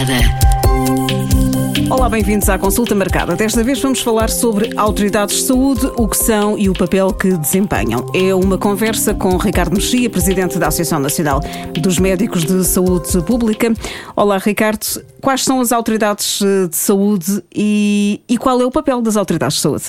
[0.00, 1.90] marcada.
[1.90, 3.36] Olá, bem-vindos à Consulta Marcada.
[3.36, 7.36] Desta vez vamos falar sobre autoridades de saúde, o que são e o papel que
[7.36, 8.06] desempenham.
[8.14, 11.40] É uma conversa com Ricardo Mexia, presidente da Associação Nacional
[11.80, 13.72] dos Médicos de Saúde Pública.
[14.16, 14.86] Olá, Ricardo.
[15.20, 19.56] Quais são as autoridades eh, de saúde e, e qual é o papel das autoridades
[19.56, 19.84] de saúde?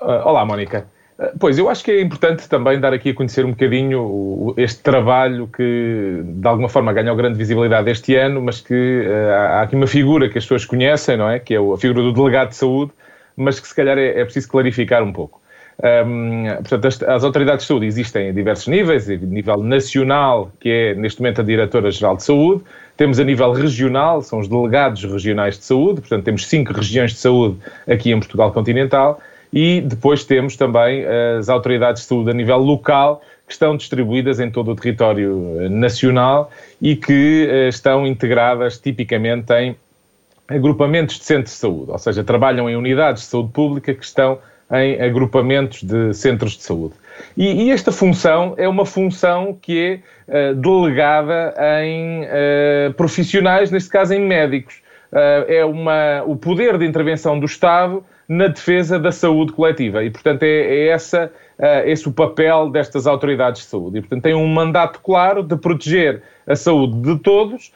[0.00, 0.86] Olá, Mónica.
[1.18, 4.82] Eh, pois, eu acho que é importante também dar aqui a conhecer um bocadinho este
[4.82, 9.76] trabalho que, de alguma forma, ganhou grande visibilidade este ano, mas que uh, há aqui
[9.76, 11.38] uma figura que as pessoas conhecem, não é?
[11.38, 12.92] Que é a figura do delegado de saúde,
[13.36, 15.42] mas que se calhar é, é preciso clarificar um pouco.
[15.82, 20.68] Um, portanto, as, as, autoridades de saúde existem a diversos níveis, a nível nacional, que
[20.70, 22.62] é neste momento a Diretora-Geral de Saúde,
[22.96, 27.18] temos a nível regional, são os delegados regionais de saúde, portanto, temos cinco regiões de
[27.18, 27.58] saúde
[27.88, 29.20] aqui em Portugal continental,
[29.54, 31.04] e depois temos também
[31.38, 35.68] as autoridades de saúde a nível local, que estão distribuídas em todo o território eh,
[35.68, 36.50] nacional
[36.82, 39.76] e que eh, estão integradas tipicamente em
[40.48, 44.38] agrupamentos de centros de saúde, ou seja, trabalham em unidades de saúde pública que estão
[44.72, 46.94] em agrupamentos de centros de saúde.
[47.36, 53.90] E, e esta função é uma função que é uh, delegada em uh, profissionais, neste
[53.90, 54.82] caso em médicos.
[55.12, 60.02] Uh, é uma, o poder de intervenção do Estado na defesa da saúde coletiva.
[60.04, 63.98] E, portanto, é, é essa, uh, esse o papel destas autoridades de saúde.
[63.98, 67.72] E, portanto, tem um mandato claro de proteger a saúde de todos,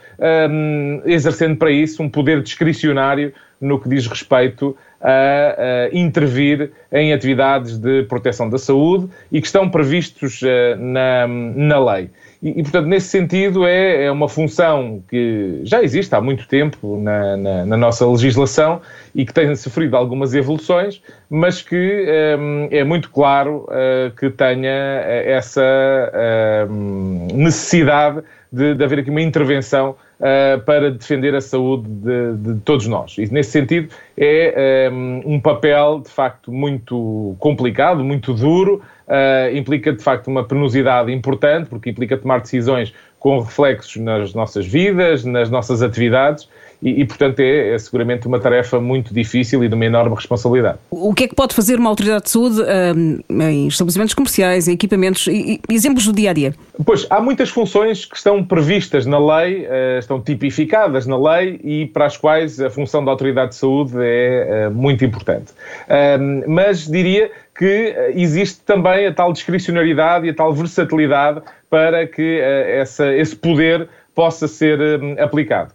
[0.51, 7.13] um, exercendo para isso um poder discricionário no que diz respeito a, a, intervir em
[7.13, 12.11] atividades de proteção da saúde e que estão previstos uh, na, na lei.
[12.43, 16.97] E, e, portanto, nesse sentido, é, é, uma função que já existe há muito tempo
[17.01, 18.81] na, na, na nossa legislação
[19.15, 22.07] e que tem sofrido algumas evoluções, mas que
[22.39, 28.23] um, é muito claro uh, que tenha eh, essa uh, necessidade
[28.53, 33.17] de, de haver aqui uma intervenção uh, para defender a saúde de, de, todos nós.
[33.19, 39.93] E nesse sentido é um, um, papel de facto muito complicado, muito duro, uh, implica
[39.93, 45.51] de facto uma penosidade importante, porque implica tomar decisões com reflexos nas nossas vidas, nas
[45.51, 46.49] nossas atividades
[46.81, 50.79] e, e, portanto, é, é, seguramente uma tarefa muito difícil e de uma enorme responsabilidade.
[50.91, 54.73] O que é que pode fazer uma autoridade de saúde um, em estabelecimentos comerciais, em
[54.73, 56.55] equipamentos, e, e, exemplos do dia a dia?
[56.85, 61.87] Pois, há muitas funções que estão previstas na lei, uh, estão tipificadas na lei e
[61.87, 65.51] para as quais a função da autoridade de saúde é uh, muito importante.
[65.89, 72.41] Uh, mas diria que existe também a tal discricionariedade e a tal versatilidade para que
[72.41, 74.81] essa, esse poder possa ser
[75.21, 75.73] aplicado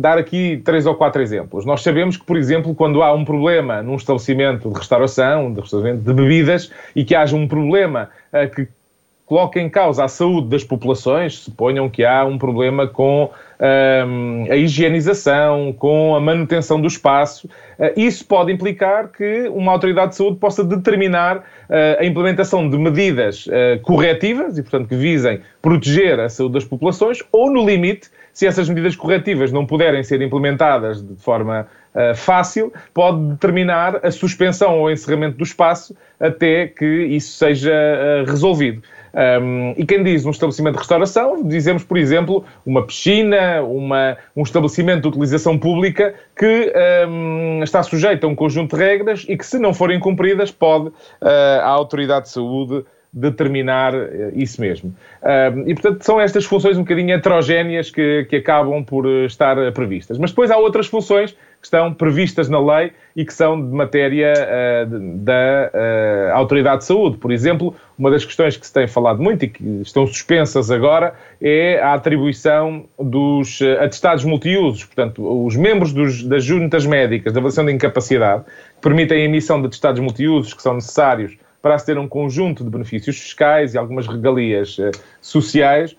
[0.00, 1.64] dar aqui três ou quatro exemplos.
[1.64, 6.00] Nós sabemos que, por exemplo, quando há um problema num estabelecimento de restauração, de restaurante
[6.00, 8.66] de bebidas, e que haja um problema uh, que
[9.24, 13.30] coloque em causa a saúde das populações, suponham que há um problema com
[13.64, 20.10] um, a higienização, com a manutenção do espaço, uh, isso pode implicar que uma autoridade
[20.10, 21.42] de saúde possa determinar uh,
[21.98, 27.22] a implementação de medidas uh, corretivas e, portanto, que visem proteger a saúde das populações,
[27.32, 31.68] ou, no limite, se essas medidas corretivas não puderem ser implementadas de forma
[32.16, 37.72] fácil, pode determinar a suspensão ou encerramento do espaço até que isso seja
[38.26, 38.82] resolvido.
[39.14, 44.42] Um, e quem diz um estabelecimento de restauração, dizemos, por exemplo, uma piscina, uma, um
[44.42, 46.72] estabelecimento de utilização pública que
[47.08, 50.88] um, está sujeito a um conjunto de regras e que, se não forem cumpridas, pode
[50.88, 50.92] uh,
[51.62, 54.92] a autoridade de saúde determinar eh, isso mesmo.
[55.66, 59.70] e, portanto, são estas funções um bocadinho heterogéneas que, que acabam por eh, estar eh,
[59.70, 60.18] previstas.
[60.18, 64.34] Mas depois há outras funções que estão previstas na lei e que são de matéria
[65.14, 67.16] da Autoridade de Saúde.
[67.16, 71.14] Por exemplo, uma das questões que se tem falado muito e que estão suspensas agora
[71.40, 74.84] é a atribuição dos atestados multiusos.
[74.84, 79.58] Portanto, os membros dos, das juntas médicas de avaliação de incapacidade que permitem a emissão
[79.58, 83.78] de atestados multiusos que são necessários para se ter um conjunto de benefícios fiscais e
[83.78, 85.96] algumas regalias uh, sociais,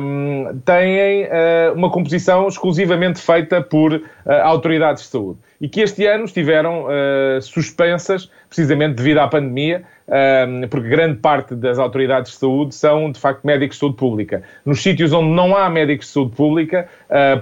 [0.00, 4.02] um, têm uh, uma composição exclusivamente feita por uh,
[4.42, 5.38] autoridades de saúde.
[5.60, 9.84] E que este ano estiveram uh, suspensas, precisamente devido à pandemia,
[10.70, 14.42] porque grande parte das autoridades de saúde são, de facto, médicos de saúde pública.
[14.64, 16.88] Nos sítios onde não há médicos de saúde pública,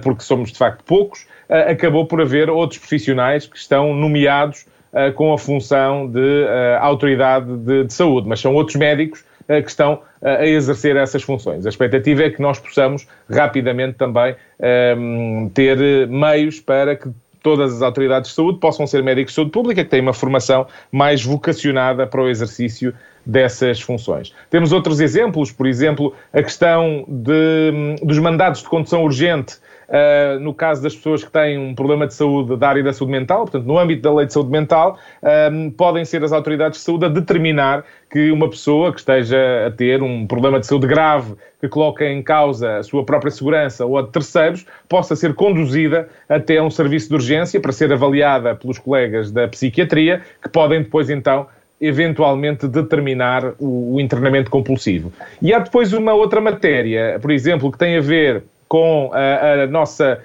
[0.01, 4.65] porque somos, de facto, poucos, acabou por haver outros profissionais que estão nomeados
[4.95, 9.61] uh, com a função de uh, autoridade de, de, saúde, mas são outros médicos uh,
[9.61, 11.67] que estão a exercer essas funções.
[11.67, 17.09] A expectativa é que nós possamos rapidamente também ehm, ter meios para que
[17.43, 20.65] todas as autoridades de saúde possam ser médicos de saúde pública, que têm uma formação
[20.91, 22.91] mais vocacionada para o exercício
[23.23, 24.33] dessas funções.
[24.49, 30.53] Temos outros exemplos, por exemplo, a questão de, dos mandados de condução urgente Uh, no
[30.53, 33.65] caso das pessoas que têm um problema de saúde da área da saúde mental, portanto,
[33.65, 37.09] no âmbito da lei de saúde mental, uh, podem ser as autoridades de saúde a
[37.09, 42.05] determinar que uma pessoa que esteja a ter um problema de saúde grave, que coloca
[42.05, 46.69] em causa a sua própria segurança ou a de terceiros, possa ser conduzida até um
[46.69, 51.47] serviço de urgência para ser avaliada pelos colegas da psiquiatria, que podem depois então
[51.79, 55.11] eventualmente determinar o, o internamento compulsivo.
[55.41, 59.67] E há depois uma outra matéria, por exemplo, que tem a ver com a, a
[59.67, 60.19] nossa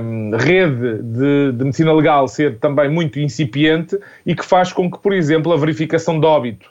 [0.00, 4.98] um, rede de, de, medicina legal ser também muito incipiente e que faz com que,
[4.98, 6.70] por exemplo, a verificação de óbito,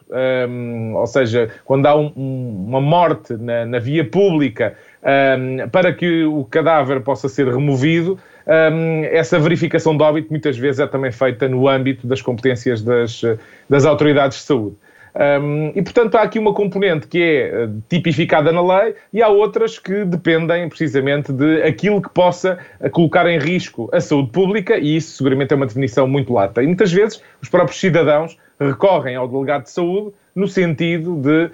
[0.50, 4.76] um, ou seja, quando há um, uma morte na, na via pública,
[5.72, 8.20] para que o cadáver possa ser removido,
[9.12, 13.22] essa verificação de óbito muitas vezes é também feita no âmbito das competências das,
[13.70, 14.76] das autoridades de saúde.
[15.18, 19.28] Um, e, portanto, há aqui uma componente que é eh, tipificada na lei e há
[19.28, 24.78] outras que dependem precisamente de aquilo que possa eh, colocar em risco a saúde pública
[24.78, 26.62] e isso seguramente é uma definição muito lata.
[26.62, 31.50] E muitas vezes os próprios cidadãos recorrem ao delegado de saúde no sentido de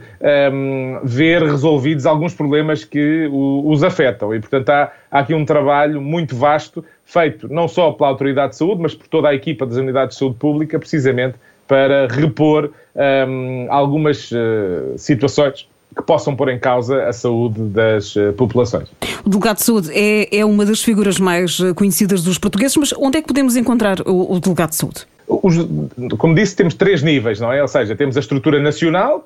[0.52, 4.36] um, ver resolvidos alguns problemas que o, os afetam.
[4.36, 8.58] E, portanto, há, há, aqui um trabalho muito vasto feito não só pela Autoridade de
[8.58, 11.36] Saúde, mas por toda a equipa das Unidades de Saúde Pública, precisamente
[11.68, 18.34] para repor um, algumas uh, situações que possam pôr em causa a saúde das uh,
[18.34, 18.90] populações.
[19.24, 22.94] O delegado de saúde é, é uma das figuras mais eh, conhecidas dos portugueses, mas
[22.98, 25.06] onde é que podemos encontrar o, o delegado de saúde?
[25.28, 25.56] Os,
[26.18, 27.62] como disse, temos três níveis, não é?
[27.62, 29.26] Ou seja, temos a estrutura nacional,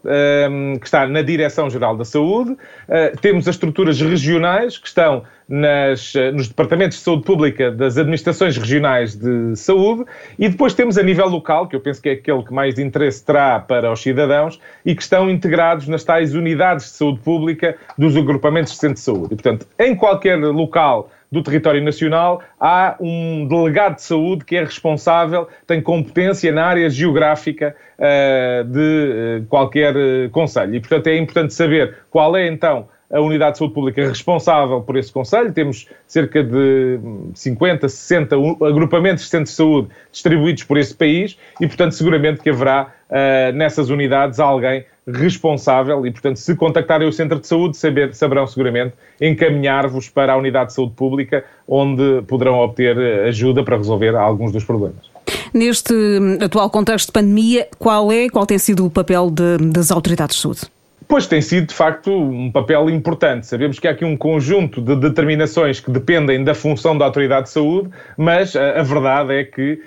[0.50, 6.14] um, que está na Direção-Geral da Saúde, uh, temos as estruturas regionais, que estão nas,
[6.14, 10.06] uh, nos departamentos de saúde pública das administrações regionais de saúde,
[10.38, 13.26] e depois temos a nível local, que eu penso que é aquele que mais interesse
[13.26, 18.16] terá para os cidadãos, e que estão integrados nas tais unidades de saúde pública dos
[18.16, 19.34] agrupamentos de centro de saúde.
[19.34, 24.64] E, portanto, em qualquer local do território nacional, há um delegado de saúde que é
[24.64, 30.76] responsável, tem competência na área geográfica uh, de uh, qualquer uh, conselho.
[30.76, 34.98] E, portanto, é importante saber qual é, então, a unidade de saúde pública responsável por
[34.98, 35.52] esse Conselho.
[35.54, 37.00] Temos cerca de
[37.34, 38.36] 50, 60
[38.66, 43.56] agrupamentos de centros de saúde distribuídos por esse país e, portanto, seguramente que haverá uh,
[43.56, 48.94] nessas unidades alguém responsável e, portanto, se contactarem o centro de saúde, saber, saberão seguramente
[49.22, 54.64] encaminhar-vos para a unidade de saúde pública, onde poderão obter ajuda para resolver alguns dos
[54.66, 55.10] problemas.
[55.54, 55.94] Neste
[56.42, 60.42] atual contexto de pandemia, qual é, qual tem sido o papel de, das autoridades de
[60.42, 60.62] saúde?
[61.08, 63.48] Pois tem sido, de facto, um papel importante.
[63.48, 67.52] Sabemos que há aqui um conjunto de determinações que dependem da função da Autoridade de
[67.52, 69.80] Saúde, mas a, a verdade é que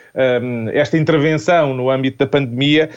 [0.42, 2.88] um, esta intervenção no âmbito da pandemia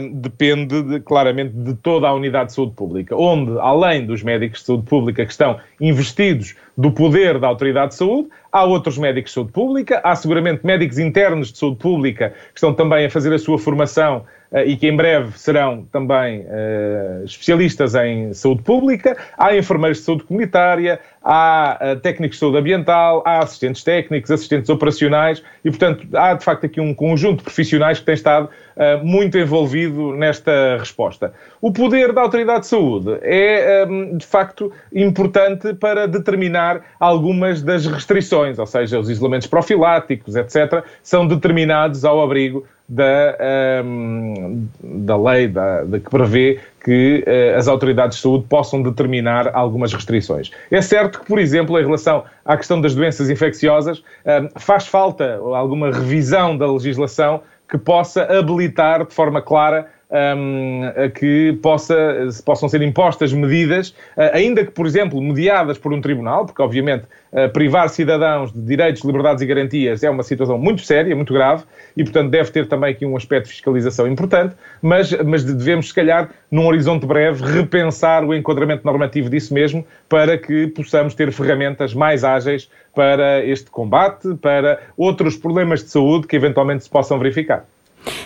[0.00, 4.60] um, depende de, claramente de toda a unidade de saúde pública, onde, além dos médicos
[4.60, 9.32] de saúde pública que estão investidos do poder da Autoridade de Saúde, há outros médicos
[9.32, 13.32] de saúde pública, há seguramente médicos internos de saúde pública que estão também a fazer
[13.32, 19.16] a sua formação eh, e que em breve serão também uh, especialistas em saúde pública,
[19.36, 24.68] há enfermeiros de saúde comunitária, há uh, técnicos de saúde ambiental, há assistentes técnicos, assistentes
[24.68, 29.04] operacionais e, portanto, há de facto aqui um conjunto de profissionais que tem estado uh,
[29.04, 31.32] muito envolvido nesta resposta.
[31.60, 37.86] O poder da Autoridade de Saúde é, um, de facto, importante para determinar algumas das
[37.86, 43.36] restrições, ou seja, os isolamentos profiláticos, etc., são determinados ao abrigo da,
[43.84, 49.50] um, da lei da, da, que prevê que uh, as autoridades de saúde possam determinar
[49.54, 50.50] algumas restrições.
[50.70, 55.36] É certo que, por exemplo, em relação à questão das doenças infecciosas, um, faz falta
[55.36, 60.82] alguma revisão da legislação que possa habilitar de forma clara um,
[61.14, 66.46] que possa, possam ser impostas medidas, uh, ainda que, por exemplo, mediadas por um tribunal,
[66.46, 71.14] porque obviamente uh, privar cidadãos de direitos, liberdades e garantias é uma situação muito séria,
[71.16, 71.64] muito grave,
[71.96, 75.94] e portanto deve ter também aqui um aspecto de fiscalização importante, mas, mas devemos, se
[75.94, 81.94] calhar, num horizonte breve, repensar o enquadramento normativo disso mesmo, para que possamos ter ferramentas
[81.94, 87.64] mais ágeis para este combate, para outros problemas de saúde que eventualmente se possam verificar.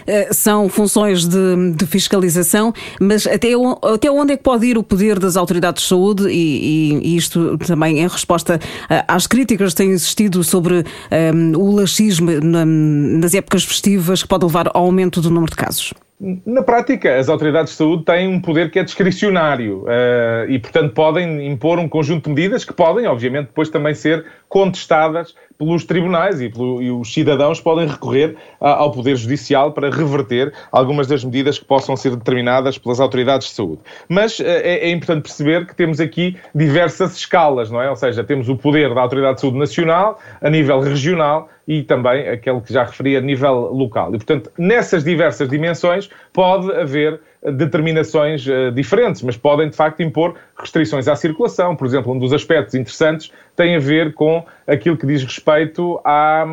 [0.06, 3.48] Eh, são funções de, de, fiscalização, mas até,
[3.94, 7.56] até onde é que pode ir o poder das autoridades de saúde e, e isto
[7.58, 8.58] também em resposta
[8.88, 14.28] eh, às críticas que têm existido sobre um, eh, o laxismo nas épocas festivas que
[14.28, 15.94] pode levar ao aumento do número de casos?
[16.20, 20.92] Na prática, as autoridades de saúde têm um poder que é discricionário uh, e, portanto,
[20.92, 26.40] podem impor um conjunto de medidas que podem, obviamente, depois também ser contestadas pelos tribunais
[26.40, 31.24] e, pelo, e os cidadãos podem recorrer a, ao Poder Judicial para reverter algumas das
[31.24, 33.80] medidas que possam ser determinadas pelas autoridades de saúde.
[34.08, 37.90] Mas é, é importante perceber que temos aqui diversas escalas, não é?
[37.90, 42.26] Ou seja, temos o poder da Autoridade de Saúde Nacional, a nível regional, e também
[42.26, 44.08] aquele que já referi a nível local.
[44.14, 50.34] E, portanto, nessas diversas dimensões pode haver determinações uh, diferentes, mas podem de facto impor
[50.58, 51.76] restrições à circulação.
[51.76, 56.46] Por exemplo, um dos aspectos interessantes tem a ver com aquilo que diz respeito à,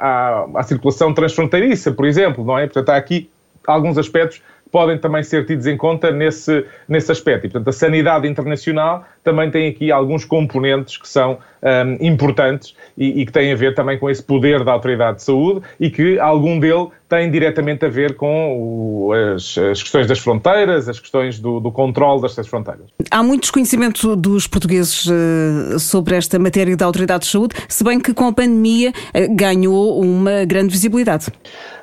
[0.00, 2.64] à, à circulação transfronteiriça, por exemplo, não é?
[2.64, 3.28] Portanto, há aqui
[3.66, 4.40] alguns aspectos
[4.72, 7.46] podem também ser tidos em conta nesse, nesse aspecto.
[7.46, 13.20] E, portanto, a sanidade internacional também tem aqui alguns componentes que são um, importantes e,
[13.20, 16.18] e, que têm a ver também com esse poder da autoridade de saúde e que
[16.18, 21.38] algum dele tem diretamente a ver com o, as, as, questões das fronteiras, as questões
[21.38, 22.86] do, do controle destas fronteiras.
[23.10, 28.00] Há muito desconhecimento dos portugueses uh, sobre esta matéria da autoridade de saúde, se bem
[28.00, 31.26] que com a pandemia uh, ganhou uma grande visibilidade.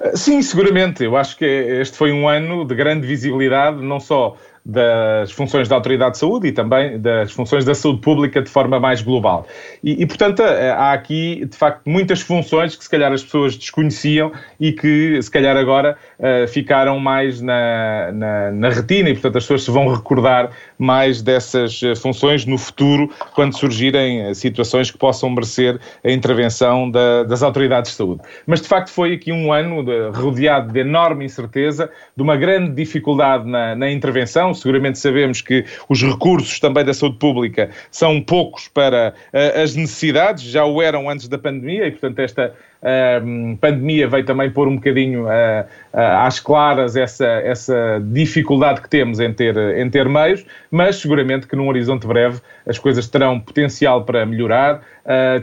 [0.01, 1.03] Uh, sim, seguramente.
[1.03, 4.35] Eu acho que este foi um ano de grande visibilidade, não só
[4.65, 8.79] das funções da Autoridade de Saúde e também das funções da saúde pública de forma
[8.79, 9.47] mais global.
[9.83, 13.55] E, e, portanto, eh, há aqui, de facto, muitas funções que se calhar as pessoas
[13.55, 19.37] desconheciam e que, se calhar, agora uh, ficaram mais na, na, na, retina e, portanto,
[19.37, 24.97] as pessoas se vão recordar mais dessas eh, funções no futuro, quando surgirem situações que
[24.97, 28.21] possam merecer a intervenção da, das autoridades de saúde.
[28.47, 32.71] Mas, de facto, foi aqui um ano de, rodeado de enorme incerteza, de uma grande
[32.71, 38.69] dificuldade na, na intervenção, seguramente sabemos que os recursos também da saúde pública são poucos
[38.69, 44.07] para uh, as necessidades, já o eram antes da pandemia e, portanto, esta uh, pandemia
[44.07, 49.57] veio também pôr um bocadinho uh, às claras essa, essa dificuldade que temos em ter,
[49.77, 54.81] em ter meios, mas seguramente que num horizonte breve as coisas terão potencial para melhorar.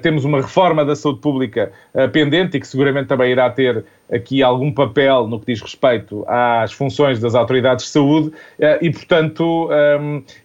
[0.00, 1.73] temos uma reforma da saúde pública
[2.12, 6.73] pendente e que seguramente também irá ter aqui algum papel no que diz respeito às
[6.73, 8.33] funções das autoridades de saúde
[8.81, 9.69] e, portanto,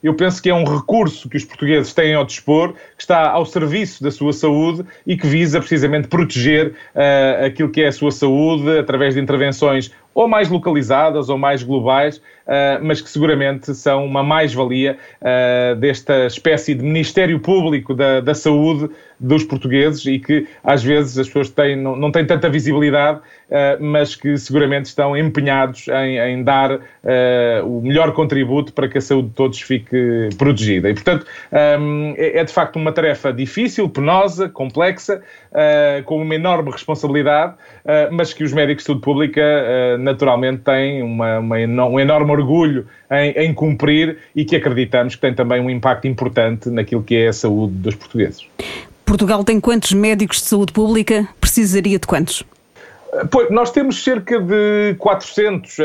[0.01, 3.45] eu penso que é um recurso que os portugueses têm ao dispor, que está ao
[3.45, 8.11] serviço da sua saúde e que visa precisamente proteger uh, aquilo que é a sua
[8.11, 14.05] saúde através de intervenções ou mais localizadas ou mais globais, uh, mas que seguramente são
[14.05, 18.89] uma mais-valia uh, desta espécie de Ministério Público da, da, Saúde
[19.19, 23.77] dos portugueses e que às vezes as pessoas têm, não, não têm tanta visibilidade, uh,
[23.79, 26.79] mas que seguramente estão empenhados em, em dar
[27.65, 30.89] o melhor contributo para que a saúde de todos fique protegida.
[30.89, 31.25] E, portanto,
[31.79, 35.21] um, é, é, de facto uma tarefa difícil, penosa, complexa,
[36.05, 37.55] com uma enorme responsabilidade,
[38.11, 39.41] mas que os médicos de saúde pública
[40.01, 45.33] naturalmente têm uma, uma, um enorme orgulho em, em cumprir e que acreditamos que tem
[45.33, 48.45] também um impacto importante naquilo que é a saúde dos portugueses.
[49.05, 51.27] Portugal tem quantos médicos de saúde pública?
[51.39, 52.43] Precisaria de quantos?
[53.29, 55.79] Pois, nós temos cerca de 400.
[55.79, 55.83] Eh,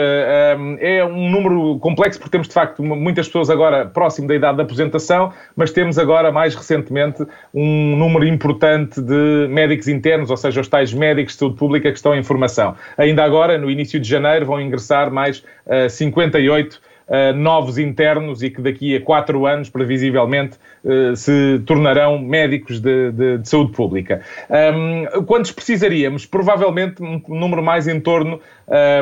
[0.80, 4.56] eh, é um número complexo porque temos, de facto, muitas pessoas agora próximo da idade
[4.56, 10.60] da aposentação, mas temos agora, mais recentemente, um número importante de médicos internos, ou seja,
[10.60, 12.76] os tais médicos de saúde pública que estão em formação.
[12.96, 15.42] Ainda agora, no início de janeiro, vão ingressar mais
[15.90, 22.80] 58 uh, novos internos e que daqui a quatro anos, previsivelmente, uh, se tornarão médicos
[22.80, 24.22] de, de, de saúde pública.
[24.50, 26.26] Um, quantos precisaríamos?
[26.26, 28.40] Provavelmente um número mais em torno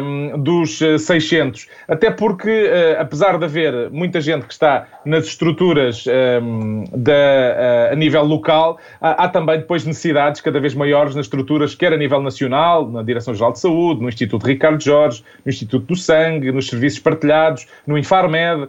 [0.02, 1.66] um, dos 600.
[1.88, 6.04] Até porque, uh, apesar de haver muita gente que está nas estruturas
[6.42, 11.74] um, da, a nível local, há, há, também depois necessidades cada vez maiores nas estruturas,
[11.74, 15.96] quer a nível nacional, na Direção-Geral de Saúde, no Instituto Ricardo Jorge, no Instituto do
[15.96, 18.68] Sangue, nos serviços partilhados, no Infarmed, uh,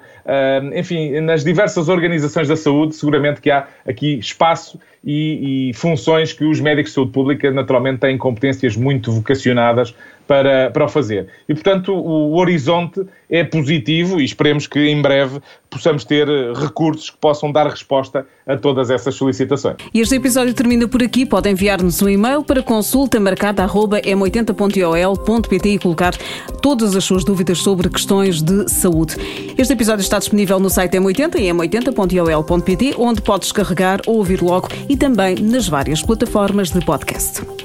[0.77, 6.43] enfim, nas diversas organizações da saúde, seguramente que há aqui espaço e, e, funções que
[6.43, 9.95] os médicos de saúde pública naturalmente têm competências muito vocacionadas
[10.27, 11.27] para, para o fazer.
[11.47, 15.39] E, portanto, o, horizonte é positivo e esperemos que em breve
[15.69, 19.75] possamos ter recursos que possam dar resposta a todas essas solicitações.
[19.93, 21.25] E este episódio termina por aqui.
[21.25, 26.15] Pode enviar-nos um e-mail para consulta m80.ol.pt e colocar
[26.61, 29.17] todas as suas dúvidas sobre questões de saúde.
[29.57, 34.69] Este episódio está disponível no site M80 e m80.ol.pt, onde pode descarregar ou ouvir logo
[34.87, 37.64] e também nas várias plataformas de podcast.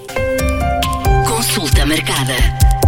[1.81, 2.80] Consulta marcada.